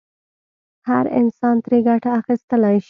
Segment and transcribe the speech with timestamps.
[0.89, 2.79] هر انسان ترې ګټه اخیستلای شي.